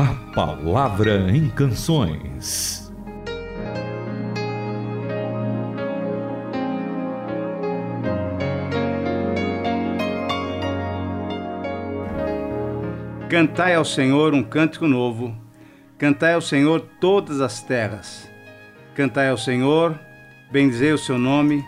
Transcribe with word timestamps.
A 0.00 0.14
Palavra 0.32 1.28
em 1.28 1.50
Canções. 1.50 2.88
Cantai 13.28 13.74
ao 13.74 13.84
Senhor 13.84 14.34
um 14.34 14.44
cântico 14.44 14.86
novo, 14.86 15.34
cantai 15.98 16.34
ao 16.34 16.40
Senhor 16.40 16.80
todas 17.00 17.40
as 17.40 17.60
terras. 17.60 18.30
Cantai 18.94 19.30
ao 19.30 19.36
Senhor, 19.36 19.98
bendizei 20.52 20.92
o 20.92 20.98
seu 20.98 21.18
nome, 21.18 21.64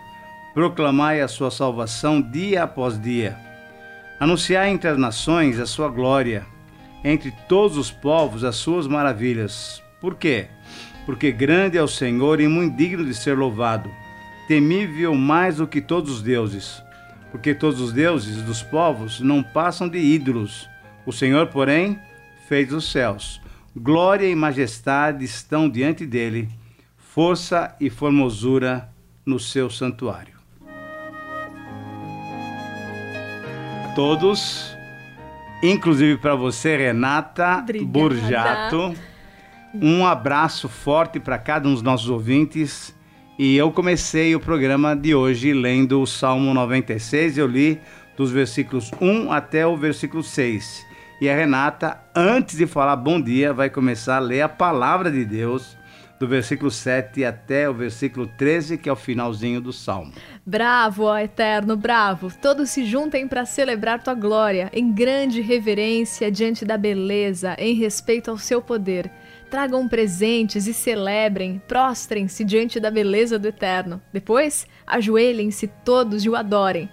proclamai 0.55 1.21
a 1.21 1.27
sua 1.27 1.51
salvação 1.51 2.23
dia 2.23 2.63
após 2.63 2.97
dia. 2.97 3.37
Anunciai 4.21 4.71
entre 4.71 4.89
as 4.89 4.97
nações 4.97 5.59
a 5.59 5.67
sua 5.67 5.89
glória 5.89 6.47
entre 7.05 7.33
todos 7.49 7.77
os 7.77 7.91
povos 7.91 8.45
as 8.45 8.57
suas 8.57 8.87
maravilhas. 8.87 9.83
Por 10.01 10.15
quê? 10.15 10.49
Porque 11.07 11.33
grande 11.33 11.77
é 11.77 11.83
o 11.83 11.89
Senhor 11.89 12.41
e 12.41 12.49
muito 12.49 12.77
digno 12.77 13.05
de 13.05 13.15
ser 13.15 13.37
louvado, 13.37 13.91
temível 14.47 15.15
mais 15.15 15.57
do 15.57 15.67
que 15.67 15.81
todos 15.81 16.11
os 16.11 16.23
deuses. 16.23 16.83
Porque 17.31 17.55
todos 17.55 17.81
os 17.81 17.93
deuses 17.93 18.43
dos 18.43 18.63
povos 18.63 19.21
não 19.21 19.43
passam 19.43 19.89
de 19.89 19.99
ídolos. 19.99 20.69
O 21.07 21.13
Senhor, 21.13 21.47
porém, 21.47 21.99
fez 22.49 22.73
os 22.73 22.91
céus. 22.91 23.41
Glória 23.77 24.27
e 24.29 24.35
majestade 24.35 25.25
estão 25.25 25.69
diante 25.69 26.05
dele, 26.05 26.49
força 26.97 27.75
e 27.81 27.89
formosura 27.89 28.89
no 29.25 29.39
seu 29.39 29.71
santuário. 29.71 30.35
Todos 33.95 34.77
inclusive 35.63 36.19
para 36.19 36.35
você, 36.35 36.77
Renata 36.77 37.59
Obrigada. 37.59 37.87
Burjato. 37.87 38.95
Um 39.75 40.05
abraço 40.05 40.69
forte 40.69 41.21
para 41.21 41.39
cada 41.39 41.69
um 41.69 41.73
dos 41.73 41.83
nossos 41.83 42.09
ouvintes. 42.09 42.95
E 43.39 43.57
eu 43.57 43.71
comecei 43.71 44.35
o 44.35 44.41
programa 44.41 44.95
de 44.95 45.15
hoje 45.15 45.53
lendo 45.53 46.01
o 46.03 46.07
Salmo 46.07 46.53
96. 46.53 47.39
Eu 47.39 47.47
li 47.47 47.81
dos 48.17 48.31
versículos 48.31 48.91
1 49.01 49.33
até 49.33 49.67
o 49.67 49.77
versículo 49.77 50.23
6. 50.23 50.85
E 51.21 51.29
a 51.29 51.37
Renata, 51.37 52.01
antes 52.15 52.57
de 52.57 52.67
falar 52.67 52.97
bom 52.97 53.21
dia, 53.21 53.53
vai 53.53 53.71
começar 53.71 54.17
a 54.17 54.21
ler 54.21 54.43
a 54.43 54.49
palavra 54.49 55.11
de 55.11 55.25
Deus 55.25 55.77
do 56.21 56.29
versículo 56.29 56.71
7 56.71 57.25
até 57.25 57.67
o 57.67 57.73
versículo 57.73 58.27
13, 58.27 58.77
que 58.77 58.91
é 58.91 58.93
o 58.93 58.97
finalzinho 58.97 59.59
do 59.59 59.73
salmo. 59.73 60.13
Bravo, 60.45 61.05
ó 61.05 61.17
Eterno, 61.17 61.79
bravo! 61.79 62.31
Todos 62.43 62.69
se 62.69 62.85
juntem 62.85 63.27
para 63.27 63.47
celebrar 63.47 64.03
tua 64.03 64.13
glória, 64.13 64.71
em 64.75 64.93
grande 64.93 65.41
reverência 65.41 66.31
diante 66.31 66.63
da 66.63 66.77
beleza, 66.77 67.57
em 67.59 67.73
respeito 67.73 68.31
ao 68.31 68.37
seu 68.37 68.61
poder. 68.61 69.11
Tragam 69.49 69.89
presentes 69.89 70.67
e 70.67 70.75
celebrem, 70.75 71.61
prostrem-se 71.67 72.45
diante 72.45 72.79
da 72.79 72.91
beleza 72.91 73.39
do 73.39 73.49
Eterno. 73.49 74.01
Depois, 74.13 74.67
ajoelhem-se 74.87 75.69
todos 75.83 76.23
e 76.23 76.29
o 76.29 76.37
adorem. 76.37 76.91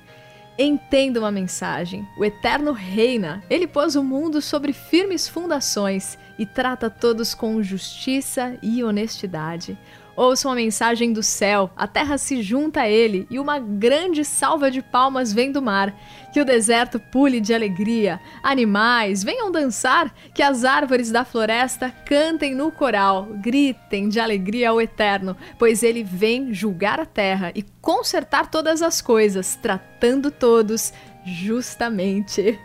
Entendam 0.58 1.26
a 1.26 1.32
mensagem. 1.32 2.08
O 2.18 2.24
Eterno 2.24 2.72
reina. 2.72 3.44
Ele 3.50 3.68
pôs 3.68 3.96
o 3.96 4.04
mundo 4.04 4.42
sobre 4.42 4.72
firmes 4.72 5.28
fundações 5.28 6.18
e 6.38 6.46
trata 6.46 6.90
todos 6.90 7.34
com 7.34 7.62
justiça 7.62 8.58
e 8.62 8.84
honestidade. 8.84 9.78
Ouçam 10.18 10.52
a 10.52 10.56
mensagem 10.56 11.14
do 11.14 11.22
céu, 11.22 11.70
a 11.78 11.86
terra 11.86 12.18
se 12.18 12.42
junta 12.42 12.82
a 12.82 12.90
ele 12.90 13.28
e 13.30 13.38
uma 13.38 13.60
grande 13.60 14.26
salva 14.26 14.72
de 14.72 14.82
palmas 14.82 15.32
vem 15.32 15.52
do 15.52 15.62
mar. 15.62 15.94
Que 16.34 16.42
o 16.42 16.46
deserto 16.46 17.00
pule 17.00 17.40
de 17.40 17.54
alegria, 17.54 18.20
animais 18.42 19.24
venham 19.24 19.52
dançar, 19.52 20.12
que 20.34 20.42
as 20.42 20.66
árvores 20.66 21.12
da 21.12 21.24
floresta 21.24 21.92
cantem 22.04 22.56
no 22.56 22.72
coral, 22.72 23.28
gritem 23.44 24.10
de 24.10 24.20
alegria 24.20 24.72
ao 24.72 24.82
Eterno, 24.82 25.38
pois 25.60 25.84
ele 25.84 26.04
vem 26.04 26.52
julgar 26.52 27.00
a 27.00 27.06
terra 27.06 27.52
e 27.54 27.62
consertar 27.80 28.50
todas 28.50 28.82
as 28.82 29.04
coisas, 29.04 29.56
tratando 29.62 30.32
todos 30.32 30.92
justamente. 31.24 32.60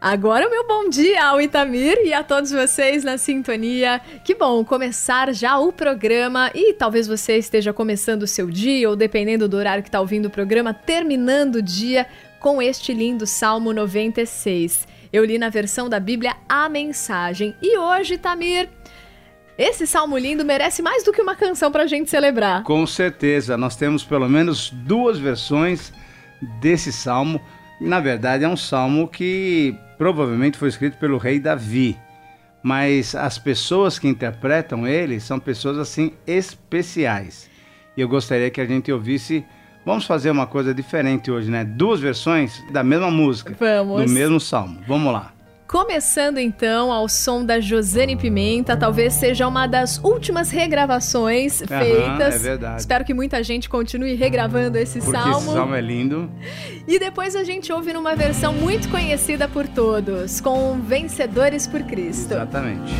Agora 0.00 0.46
o 0.46 0.50
meu 0.50 0.64
bom 0.64 0.88
dia 0.88 1.26
ao 1.26 1.40
Itamir 1.40 1.98
e 2.04 2.12
a 2.12 2.22
todos 2.22 2.52
vocês 2.52 3.02
na 3.02 3.18
sintonia. 3.18 4.00
Que 4.22 4.32
bom 4.32 4.64
começar 4.64 5.34
já 5.34 5.58
o 5.58 5.72
programa 5.72 6.52
e 6.54 6.72
talvez 6.72 7.08
você 7.08 7.36
esteja 7.36 7.72
começando 7.72 8.22
o 8.22 8.26
seu 8.26 8.48
dia 8.48 8.88
ou 8.88 8.94
dependendo 8.94 9.48
do 9.48 9.56
horário 9.56 9.82
que 9.82 9.88
está 9.88 10.00
ouvindo 10.00 10.26
o 10.26 10.30
programa, 10.30 10.72
terminando 10.72 11.56
o 11.56 11.62
dia 11.62 12.06
com 12.38 12.62
este 12.62 12.94
lindo 12.94 13.26
Salmo 13.26 13.72
96. 13.72 14.86
Eu 15.12 15.24
li 15.24 15.36
na 15.36 15.48
versão 15.48 15.88
da 15.88 15.98
Bíblia 15.98 16.36
a 16.48 16.68
mensagem 16.68 17.56
e 17.60 17.76
hoje, 17.76 18.18
Tamir, 18.18 18.68
esse 19.58 19.84
salmo 19.84 20.16
lindo 20.16 20.44
merece 20.44 20.80
mais 20.80 21.02
do 21.02 21.12
que 21.12 21.20
uma 21.20 21.34
canção 21.34 21.72
para 21.72 21.82
a 21.82 21.88
gente 21.88 22.08
celebrar. 22.08 22.62
Com 22.62 22.86
certeza, 22.86 23.56
nós 23.56 23.74
temos 23.74 24.04
pelo 24.04 24.28
menos 24.28 24.70
duas 24.70 25.18
versões 25.18 25.92
desse 26.60 26.92
salmo. 26.92 27.40
Na 27.80 27.98
verdade, 27.98 28.44
é 28.44 28.48
um 28.48 28.56
salmo 28.56 29.08
que 29.08 29.76
provavelmente 29.98 30.56
foi 30.56 30.68
escrito 30.68 30.96
pelo 30.96 31.18
rei 31.18 31.38
Davi, 31.40 31.98
mas 32.62 33.14
as 33.14 33.38
pessoas 33.38 33.98
que 33.98 34.08
interpretam 34.08 34.86
ele 34.86 35.20
são 35.20 35.38
pessoas 35.38 35.76
assim 35.76 36.12
especiais. 36.26 37.50
E 37.96 38.00
eu 38.00 38.08
gostaria 38.08 38.50
que 38.50 38.60
a 38.60 38.66
gente 38.66 38.90
ouvisse. 38.92 39.44
Vamos 39.84 40.04
fazer 40.06 40.30
uma 40.30 40.46
coisa 40.46 40.72
diferente 40.74 41.30
hoje, 41.30 41.50
né? 41.50 41.64
Duas 41.64 41.98
versões 41.98 42.62
da 42.70 42.84
mesma 42.84 43.10
música, 43.10 43.56
Vamos. 43.58 44.04
do 44.04 44.10
mesmo 44.10 44.38
salmo. 44.38 44.80
Vamos 44.86 45.12
lá. 45.12 45.32
Começando 45.68 46.38
então 46.38 46.90
ao 46.90 47.10
som 47.10 47.44
da 47.44 47.60
Josane 47.60 48.16
Pimenta, 48.16 48.74
talvez 48.74 49.12
seja 49.12 49.46
uma 49.46 49.66
das 49.66 49.98
últimas 50.02 50.50
regravações 50.50 51.60
Aham, 51.60 51.84
feitas. 51.84 52.34
é 52.36 52.38
verdade. 52.38 52.80
Espero 52.80 53.04
que 53.04 53.12
muita 53.12 53.42
gente 53.42 53.68
continue 53.68 54.14
regravando 54.14 54.78
esse 54.78 54.98
Porque 54.98 55.18
salmo. 55.18 55.36
esse 55.36 55.52
salmo 55.52 55.74
é 55.74 55.80
lindo. 55.82 56.30
E 56.86 56.98
depois 56.98 57.36
a 57.36 57.44
gente 57.44 57.70
ouve 57.70 57.92
numa 57.92 58.16
versão 58.16 58.54
muito 58.54 58.88
conhecida 58.88 59.46
por 59.46 59.68
todos, 59.68 60.40
com 60.40 60.80
Vencedores 60.80 61.66
por 61.66 61.82
Cristo. 61.82 62.32
Exatamente. 62.32 62.94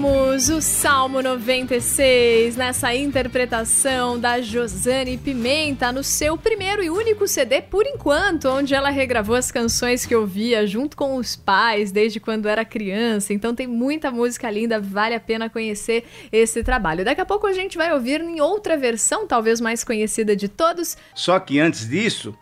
Do 0.00 0.62
Salmo 0.62 1.20
96, 1.20 2.56
nessa 2.56 2.94
interpretação 2.94 4.18
da 4.18 4.40
Josane 4.40 5.18
Pimenta, 5.18 5.92
no 5.92 6.02
seu 6.02 6.38
primeiro 6.38 6.82
e 6.82 6.88
único 6.88 7.28
CD 7.28 7.60
por 7.60 7.84
enquanto, 7.84 8.48
onde 8.48 8.74
ela 8.74 8.88
regravou 8.88 9.36
as 9.36 9.52
canções 9.52 10.06
que 10.06 10.16
ouvia 10.16 10.66
junto 10.66 10.96
com 10.96 11.16
os 11.16 11.36
pais 11.36 11.92
desde 11.92 12.18
quando 12.18 12.48
era 12.48 12.64
criança. 12.64 13.34
Então 13.34 13.54
tem 13.54 13.66
muita 13.66 14.10
música 14.10 14.50
linda, 14.50 14.80
vale 14.80 15.14
a 15.14 15.20
pena 15.20 15.50
conhecer 15.50 16.04
esse 16.32 16.64
trabalho. 16.64 17.04
Daqui 17.04 17.20
a 17.20 17.26
pouco 17.26 17.46
a 17.46 17.52
gente 17.52 17.76
vai 17.76 17.92
ouvir 17.92 18.22
em 18.22 18.40
outra 18.40 18.78
versão, 18.78 19.26
talvez 19.26 19.60
mais 19.60 19.84
conhecida 19.84 20.34
de 20.34 20.48
todos. 20.48 20.96
Só 21.14 21.38
que 21.38 21.60
antes 21.60 21.86
disso, 21.86 22.34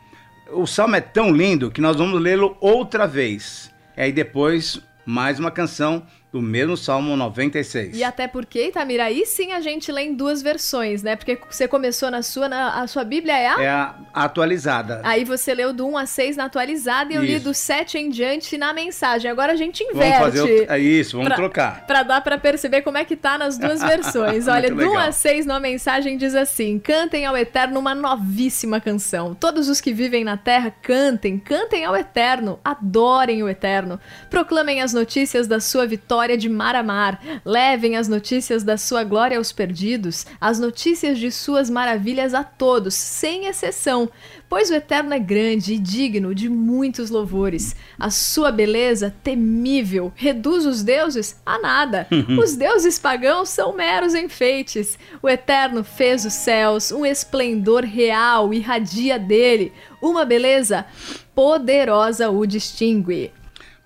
o 0.52 0.64
salmo 0.64 0.94
é 0.94 1.00
tão 1.00 1.32
lindo 1.32 1.72
que 1.72 1.80
nós 1.80 1.96
vamos 1.96 2.20
lê-lo 2.20 2.56
outra 2.60 3.04
vez. 3.04 3.68
E 3.96 4.02
aí 4.02 4.12
depois 4.12 4.80
mais 5.04 5.40
uma 5.40 5.50
canção 5.50 6.06
do 6.30 6.42
mesmo 6.42 6.76
Salmo 6.76 7.16
96. 7.16 7.96
E 7.96 8.04
até 8.04 8.28
porque, 8.28 8.66
Itamira, 8.68 9.04
aí 9.04 9.24
sim 9.24 9.52
a 9.52 9.60
gente 9.60 9.90
lê 9.90 10.02
em 10.02 10.14
duas 10.14 10.42
versões, 10.42 11.02
né? 11.02 11.16
Porque 11.16 11.38
você 11.50 11.66
começou 11.66 12.10
na 12.10 12.20
sua, 12.22 12.46
na, 12.50 12.82
a 12.82 12.86
sua 12.86 13.02
Bíblia 13.02 13.34
é 13.34 13.46
a... 13.48 13.62
É 13.62 13.68
a 13.68 13.94
atualizada. 14.12 15.00
Aí 15.04 15.24
você 15.24 15.54
leu 15.54 15.72
do 15.72 15.86
1 15.88 15.96
a 15.96 16.04
6 16.04 16.36
na 16.36 16.44
atualizada 16.44 17.10
e 17.12 17.16
eu 17.16 17.22
li 17.22 17.36
Isso. 17.36 17.44
do 17.44 17.54
7 17.54 17.96
em 17.96 18.10
diante 18.10 18.58
na 18.58 18.74
mensagem. 18.74 19.30
Agora 19.30 19.52
a 19.54 19.56
gente 19.56 19.82
Vamos 19.84 19.96
inverte. 19.96 20.18
fazer 20.22 20.42
o... 20.68 20.72
é 20.72 20.78
isso, 20.78 21.12
vamos 21.16 21.28
Pra- 21.28 21.36
trocar. 21.36 21.86
Pra 21.86 22.02
dar 22.02 22.20
pra 22.20 22.36
perceber 22.36 22.82
como 22.82 22.98
é 22.98 23.06
que 23.06 23.16
tá 23.16 23.38
nas 23.38 23.56
duas 23.56 23.80
versões. 23.82 24.46
Olha, 24.48 24.68
do 24.68 24.74
1 24.74 24.78
legal. 24.78 24.96
a 25.08 25.12
6 25.12 25.46
na 25.46 25.58
mensagem 25.58 26.18
diz 26.18 26.34
assim: 26.34 26.78
Cantem 26.78 27.24
ao 27.24 27.36
Eterno 27.38 27.80
uma 27.80 27.94
novíssima 27.94 28.80
canção. 28.82 29.34
Todos 29.34 29.66
os 29.70 29.80
que 29.80 29.94
vivem 29.94 30.24
na 30.24 30.36
terra 30.36 30.70
cantem, 30.82 31.38
cantem 31.38 31.86
ao 31.86 31.96
Eterno, 31.96 32.58
adorem 32.62 33.42
o 33.42 33.48
Eterno. 33.48 33.98
Proclamem 34.28 34.82
as 34.82 34.92
notícias 34.92 35.46
da 35.46 35.58
sua 35.58 35.86
vitória 35.86 36.17
de 36.36 36.48
mar 36.48 36.74
a 36.74 36.82
mar. 36.82 37.22
Levem 37.44 37.96
as 37.96 38.08
notícias 38.08 38.64
da 38.64 38.76
sua 38.76 39.04
glória 39.04 39.38
aos 39.38 39.52
perdidos, 39.52 40.26
as 40.40 40.58
notícias 40.58 41.18
de 41.18 41.30
suas 41.30 41.70
maravilhas 41.70 42.34
a 42.34 42.42
todos, 42.42 42.94
sem 42.94 43.46
exceção. 43.46 44.10
Pois 44.48 44.70
o 44.70 44.74
Eterno 44.74 45.12
é 45.12 45.18
grande 45.18 45.74
e 45.74 45.78
digno 45.78 46.34
de 46.34 46.48
muitos 46.48 47.10
louvores. 47.10 47.76
A 47.98 48.10
sua 48.10 48.50
beleza, 48.50 49.14
temível, 49.22 50.10
reduz 50.16 50.64
os 50.64 50.82
deuses 50.82 51.40
a 51.44 51.58
nada. 51.58 52.06
Os 52.40 52.56
deuses 52.56 52.98
pagãos 52.98 53.50
são 53.50 53.76
meros 53.76 54.14
enfeites. 54.14 54.98
O 55.22 55.28
Eterno 55.28 55.84
fez 55.84 56.24
os 56.24 56.32
céus, 56.32 56.90
um 56.90 57.04
esplendor 57.04 57.84
real 57.84 58.52
irradia 58.54 59.18
dele. 59.18 59.72
Uma 60.00 60.24
beleza 60.24 60.86
poderosa 61.34 62.30
o 62.30 62.46
distingue. 62.46 63.30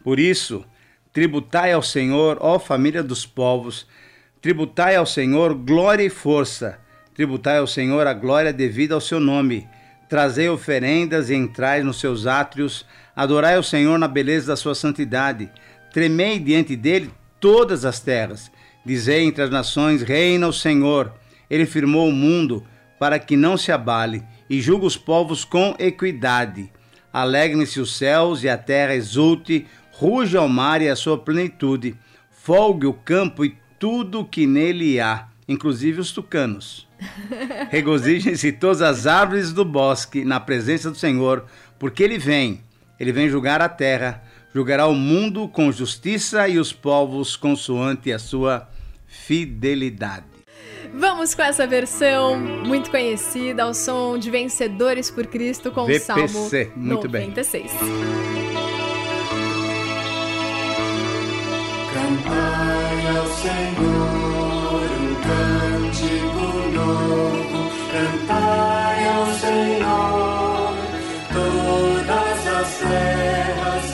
Por 0.03 0.19
isso, 0.19 0.65
tributai 1.13 1.73
ao 1.73 1.83
Senhor, 1.83 2.39
ó 2.41 2.59
família 2.59 3.03
dos 3.03 3.27
povos, 3.27 3.87
tributai 4.41 4.97
ao 4.97 5.07
Senhor 5.07 5.55
glória 5.55 6.05
e 6.05 6.11
força, 6.11 6.79
tributai 7.15 7.59
ao 7.59 7.67
Senhor 7.67 8.07
a 8.07 8.15
glória 8.15 8.53
devida 8.53 8.95
ao 8.95 9.01
seu 9.01 9.21
nome. 9.21 9.69
Trazei 10.09 10.49
oferendas 10.49 11.31
e 11.31 11.35
entrai 11.35 11.83
nos 11.83 11.99
seus 12.01 12.27
átrios, 12.27 12.85
adorai 13.17 13.57
ao 13.57 13.63
Senhor 13.63 13.99
na 13.99 14.09
beleza 14.09 14.49
da 14.49 14.57
sua 14.57 14.75
santidade. 14.75 15.51
Tremei 15.93 16.39
diante 16.39 16.77
dele 16.77 17.11
todas 17.41 17.85
as 17.85 18.01
terras. 18.01 18.51
Dizei 18.85 19.25
entre 19.25 19.43
as 19.43 19.51
nações: 19.51 20.03
Reina 20.03 20.49
o 20.49 20.53
Senhor. 20.53 21.13
Ele 21.49 21.65
firmou 21.67 22.09
o 22.09 22.13
mundo 22.13 22.65
para 22.99 23.19
que 23.19 23.37
não 23.37 23.57
se 23.57 23.73
abale 23.73 24.23
e 24.49 24.61
julga 24.61 24.87
os 24.87 24.97
povos 24.97 25.45
com 25.45 25.75
equidade. 25.79 26.71
Alegrem-se 27.13 27.81
os 27.81 27.97
céus 27.97 28.43
e 28.43 28.49
a 28.49 28.57
terra 28.57 28.95
exulte, 28.95 29.67
ruja 30.03 30.41
o 30.41 30.49
mar 30.49 30.83
e 30.83 30.89
a 30.89 30.97
sua 30.97 31.17
plenitude, 31.17 31.95
folgue 32.29 32.89
o 32.89 32.93
campo 32.93 33.45
e 33.45 33.57
tudo 33.79 34.21
o 34.21 34.25
que 34.25 34.49
nele 34.49 34.99
há, 34.99 35.29
inclusive 35.47 36.01
os 36.01 36.11
tucanos. 36.11 36.89
Regozijem-se 37.71 38.51
todas 38.51 38.83
as 38.83 39.07
árvores 39.07 39.53
do 39.53 39.65
bosque 39.65 40.25
na 40.25 40.41
presença 40.41 40.91
do 40.91 40.97
Senhor, 40.97 41.45
porque 41.79 42.03
ele 42.03 42.19
vem, 42.19 42.61
ele 42.99 43.13
vem 43.13 43.29
julgar 43.29 43.63
a 43.63 43.69
terra, 43.69 44.25
julgará 44.53 44.89
o 44.89 44.95
mundo 44.95 45.47
com 45.47 45.71
justiça 45.71 46.49
e 46.49 46.59
os 46.59 46.73
povos 46.73 47.37
consoante 47.37 48.13
a 48.13 48.19
sua 48.19 48.69
fidelidade. 49.07 50.27
Vamos 50.93 51.33
com 51.33 51.43
essa 51.43 51.65
versão 51.65 52.37
muito 52.41 52.91
conhecida, 52.91 53.63
ao 53.63 53.73
som 53.73 54.19
de 54.19 54.29
Vencedores 54.33 55.13
por 55.13 55.29
Cristo 55.29 55.71
com 55.71 55.83
o 55.83 55.87
VPC, 55.87 56.01
Salmo 56.01 56.73
muito 56.77 57.09
bem. 57.09 57.29
96. 57.29 57.71
Cantai 57.71 58.42
Senhor 63.43 64.87
um 65.01 65.15
cântico 65.27 66.45
novo, 66.77 67.61
cantai 67.91 69.09
ao 69.09 69.27
Senhor. 69.35 70.75
Todas 71.33 72.47
as 72.47 72.71
terras, 72.79 73.85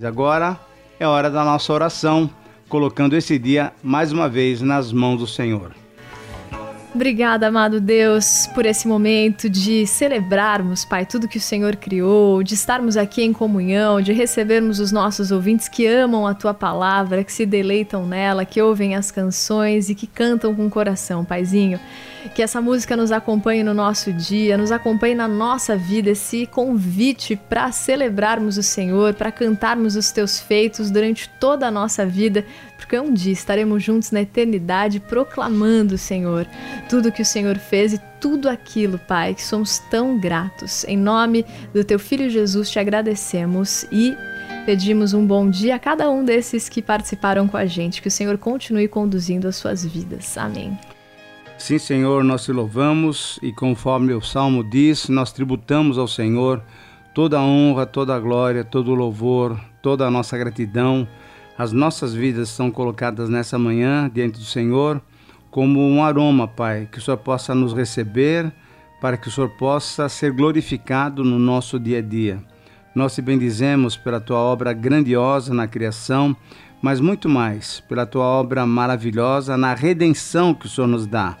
Agora 0.00 0.56
é 1.00 1.04
hora 1.08 1.28
da 1.28 1.44
nossa 1.44 1.72
oração, 1.72 2.30
colocando 2.68 3.16
esse 3.16 3.36
dia 3.36 3.72
mais 3.82 4.12
uma 4.12 4.28
vez 4.28 4.62
nas 4.62 4.92
mãos 4.92 5.18
do 5.18 5.26
Senhor. 5.26 5.74
Obrigada, 6.94 7.48
amado 7.48 7.80
Deus, 7.80 8.46
por 8.54 8.64
esse 8.64 8.86
momento 8.86 9.50
de 9.50 9.88
celebrarmos, 9.88 10.84
Pai, 10.84 11.04
tudo 11.04 11.26
que 11.26 11.38
o 11.38 11.40
Senhor 11.40 11.74
criou, 11.74 12.44
de 12.44 12.54
estarmos 12.54 12.96
aqui 12.96 13.24
em 13.24 13.32
comunhão, 13.32 14.00
de 14.00 14.12
recebermos 14.12 14.78
os 14.78 14.92
nossos 14.92 15.32
ouvintes 15.32 15.68
que 15.68 15.84
amam 15.84 16.28
a 16.28 16.32
tua 16.32 16.54
palavra, 16.54 17.24
que 17.24 17.32
se 17.32 17.44
deleitam 17.44 18.06
nela, 18.06 18.44
que 18.44 18.62
ouvem 18.62 18.94
as 18.94 19.10
canções 19.10 19.90
e 19.90 19.96
que 19.96 20.06
cantam 20.06 20.54
com 20.54 20.64
o 20.64 20.70
coração, 20.70 21.24
Paizinho. 21.24 21.80
Que 22.34 22.42
essa 22.42 22.60
música 22.60 22.96
nos 22.96 23.10
acompanhe 23.10 23.62
no 23.62 23.74
nosso 23.74 24.12
dia, 24.12 24.56
nos 24.56 24.70
acompanhe 24.70 25.14
na 25.14 25.26
nossa 25.26 25.76
vida, 25.76 26.10
esse 26.10 26.46
convite 26.46 27.36
para 27.36 27.72
celebrarmos 27.72 28.56
o 28.56 28.62
Senhor, 28.62 29.14
para 29.14 29.32
cantarmos 29.32 29.96
os 29.96 30.10
teus 30.10 30.38
feitos 30.38 30.90
durante 30.90 31.28
toda 31.40 31.66
a 31.66 31.70
nossa 31.70 32.06
vida, 32.06 32.44
porque 32.76 32.98
um 32.98 33.12
dia 33.12 33.32
estaremos 33.32 33.82
juntos 33.82 34.10
na 34.10 34.22
eternidade 34.22 35.00
proclamando, 35.00 35.98
Senhor, 35.98 36.46
tudo 36.88 37.12
que 37.12 37.22
o 37.22 37.26
Senhor 37.26 37.58
fez 37.58 37.92
e 37.92 38.00
tudo 38.20 38.48
aquilo, 38.48 38.98
Pai, 38.98 39.34
que 39.34 39.42
somos 39.42 39.78
tão 39.90 40.18
gratos. 40.18 40.84
Em 40.84 40.96
nome 40.96 41.44
do 41.72 41.84
teu 41.84 41.98
filho 41.98 42.30
Jesus 42.30 42.70
te 42.70 42.78
agradecemos 42.78 43.84
e 43.90 44.16
pedimos 44.64 45.14
um 45.14 45.26
bom 45.26 45.48
dia 45.48 45.76
a 45.76 45.78
cada 45.78 46.10
um 46.10 46.24
desses 46.24 46.68
que 46.68 46.82
participaram 46.82 47.48
com 47.48 47.56
a 47.56 47.66
gente, 47.66 48.02
que 48.02 48.08
o 48.08 48.10
Senhor 48.10 48.36
continue 48.38 48.86
conduzindo 48.86 49.48
as 49.48 49.56
suas 49.56 49.84
vidas. 49.84 50.36
Amém. 50.36 50.78
Sim, 51.58 51.76
Senhor, 51.76 52.22
nós 52.22 52.44
te 52.44 52.52
louvamos 52.52 53.36
e 53.42 53.52
conforme 53.52 54.14
o 54.14 54.22
salmo 54.22 54.62
diz, 54.62 55.08
nós 55.08 55.32
tributamos 55.32 55.98
ao 55.98 56.06
Senhor 56.06 56.62
toda 57.12 57.36
a 57.36 57.42
honra, 57.42 57.84
toda 57.84 58.14
a 58.14 58.20
glória, 58.20 58.62
todo 58.62 58.92
o 58.92 58.94
louvor, 58.94 59.58
toda 59.82 60.06
a 60.06 60.10
nossa 60.10 60.38
gratidão. 60.38 61.06
As 61.58 61.72
nossas 61.72 62.14
vidas 62.14 62.48
são 62.48 62.70
colocadas 62.70 63.28
nessa 63.28 63.58
manhã 63.58 64.08
diante 64.08 64.38
do 64.38 64.44
Senhor 64.44 65.02
como 65.50 65.80
um 65.80 66.02
aroma, 66.02 66.46
Pai, 66.46 66.88
que 66.90 66.98
o 66.98 67.02
Senhor 67.02 67.18
possa 67.18 67.56
nos 67.56 67.74
receber, 67.74 68.52
para 69.00 69.16
que 69.16 69.26
o 69.26 69.30
Senhor 69.30 69.50
possa 69.50 70.08
ser 70.08 70.32
glorificado 70.32 71.24
no 71.24 71.40
nosso 71.40 71.78
dia 71.78 71.98
a 71.98 72.02
dia. 72.02 72.38
Nós 72.94 73.16
te 73.16 73.20
bendizemos 73.20 73.96
pela 73.96 74.20
tua 74.20 74.38
obra 74.38 74.72
grandiosa 74.72 75.52
na 75.52 75.66
criação, 75.66 76.36
mas 76.80 77.00
muito 77.00 77.28
mais 77.28 77.80
pela 77.80 78.06
tua 78.06 78.24
obra 78.24 78.64
maravilhosa 78.64 79.56
na 79.56 79.74
redenção 79.74 80.54
que 80.54 80.66
o 80.66 80.68
Senhor 80.68 80.86
nos 80.86 81.04
dá. 81.04 81.36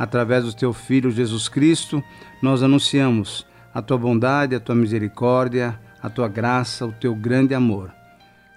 Através 0.00 0.46
do 0.46 0.54
teu 0.54 0.72
Filho 0.72 1.10
Jesus 1.10 1.46
Cristo, 1.46 2.02
nós 2.40 2.62
anunciamos 2.62 3.46
a 3.74 3.82
tua 3.82 3.98
bondade, 3.98 4.54
a 4.54 4.58
tua 4.58 4.74
misericórdia, 4.74 5.78
a 6.02 6.08
tua 6.08 6.26
graça, 6.26 6.86
o 6.86 6.92
teu 6.92 7.14
grande 7.14 7.54
amor. 7.54 7.92